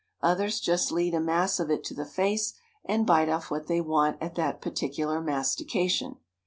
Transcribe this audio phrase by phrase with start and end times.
[0.23, 3.79] Others just lead a mass of it to the face and bite off what they
[3.81, 6.17] want at that particular mastication.